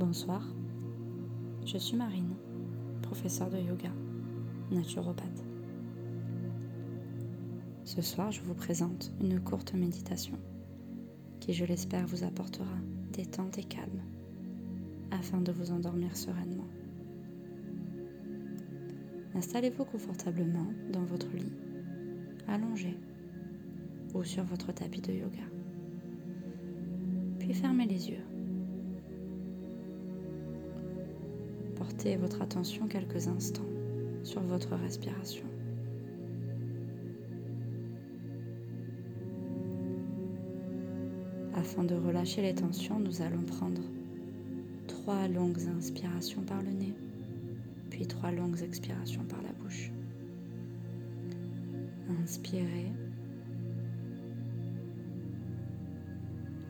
[0.00, 0.42] Bonsoir,
[1.66, 2.34] je suis Marine,
[3.02, 3.90] professeure de yoga,
[4.70, 5.44] naturopathe.
[7.84, 10.38] Ce soir, je vous présente une courte méditation
[11.38, 12.78] qui, je l'espère, vous apportera
[13.12, 14.00] détente et calme
[15.10, 16.68] afin de vous endormir sereinement.
[19.34, 21.52] Installez-vous confortablement dans votre lit,
[22.48, 22.96] allongé
[24.14, 25.44] ou sur votre tapis de yoga.
[27.38, 28.29] Puis fermez les yeux.
[31.90, 33.68] Portez votre attention quelques instants
[34.22, 35.44] sur votre respiration.
[41.54, 43.82] Afin de relâcher les tensions, nous allons prendre
[44.86, 46.94] trois longues inspirations par le nez,
[47.90, 49.90] puis trois longues expirations par la bouche.
[52.22, 52.92] Inspirez,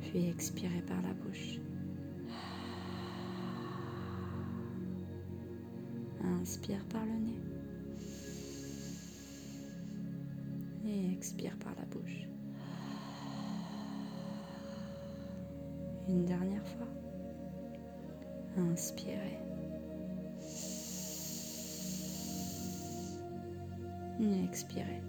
[0.00, 1.58] puis expirez par la bouche.
[6.40, 7.40] Inspire par le nez.
[10.86, 12.26] Et expire par la bouche.
[16.08, 16.86] Une dernière fois.
[18.56, 19.38] Inspirez.
[24.44, 25.07] Expirez.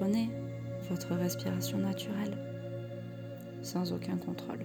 [0.00, 0.30] Reprenez
[0.88, 2.38] votre respiration naturelle
[3.60, 4.64] sans aucun contrôle.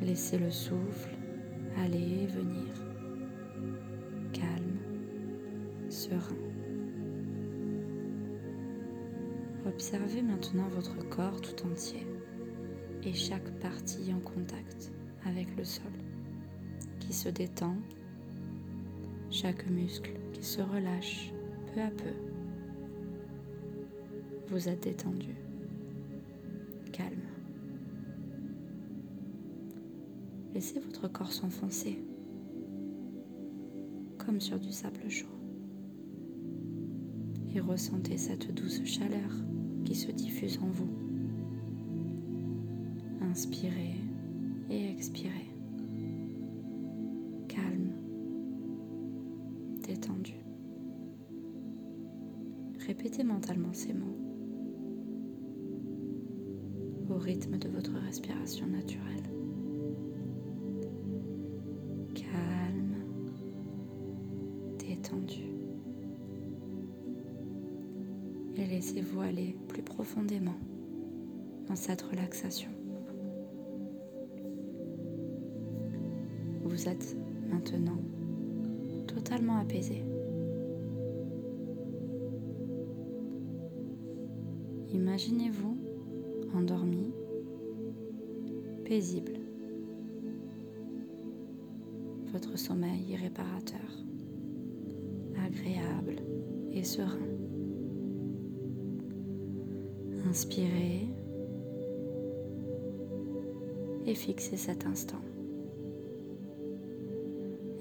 [0.00, 1.10] Laissez le souffle
[1.76, 2.68] aller et venir,
[4.32, 4.78] calme,
[5.88, 6.36] serein.
[9.66, 12.06] Observez maintenant votre corps tout entier
[13.02, 14.92] et chaque partie en contact
[15.26, 15.90] avec le sol
[17.00, 17.74] qui se détend,
[19.28, 21.32] chaque muscle qui se relâche
[21.74, 22.33] peu à peu.
[24.48, 25.34] Vous êtes détendu,
[26.92, 27.08] calme.
[30.54, 31.98] Laissez votre corps s'enfoncer
[34.18, 35.26] comme sur du sable chaud.
[37.54, 39.30] Et ressentez cette douce chaleur
[39.84, 40.90] qui se diffuse en vous.
[43.22, 43.94] Inspirez
[44.70, 45.50] et expirez.
[47.48, 47.92] Calme,
[49.86, 50.34] détendu.
[52.86, 54.18] Répétez mentalement ces mots
[57.10, 59.24] au rythme de votre respiration naturelle.
[68.56, 70.54] Et laissez-vous aller plus profondément
[71.68, 72.70] dans cette relaxation.
[76.62, 77.16] Vous êtes
[77.50, 77.98] maintenant
[79.06, 80.04] totalement apaisé.
[84.92, 85.76] Imaginez-vous
[86.54, 87.12] endormi,
[88.84, 89.34] paisible.
[92.32, 93.80] Votre sommeil réparateur
[95.44, 96.16] agréable
[96.72, 97.18] et serein.
[100.28, 101.08] Inspirez
[104.06, 105.20] et fixez cet instant.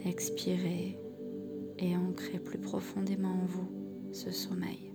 [0.05, 0.97] Expirez
[1.79, 3.69] et ancrez plus profondément en vous
[4.11, 4.91] ce sommeil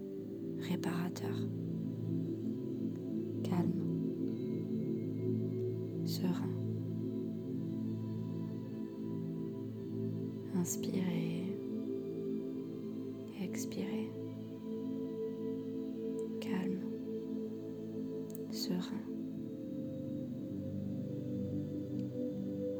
[0.60, 1.34] réparateur,
[6.08, 6.50] serein.
[10.54, 11.38] Inspirez
[13.42, 14.10] expirez.
[16.40, 16.80] Calme,
[18.50, 18.80] serein.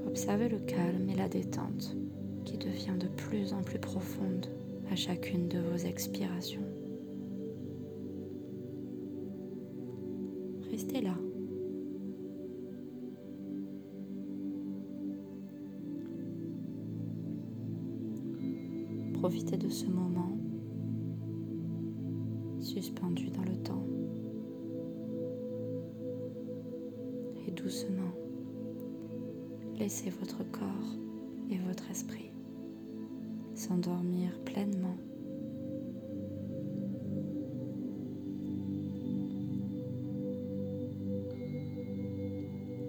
[0.06, 1.96] Observez le calme et la détente
[2.44, 4.46] qui devient de plus en plus profonde
[4.90, 6.64] à chacune de vos expirations.
[10.70, 11.14] Restez là.
[19.19, 20.38] Profitez de ce moment
[22.61, 23.85] suspendu dans le temps.
[27.44, 28.12] Et doucement,
[29.76, 30.97] laissez votre corps
[31.50, 32.31] et votre esprit
[33.55, 34.97] s'endormir pleinement.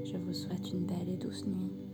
[0.03, 1.88] Je vous souhaite une belle et douce nuit.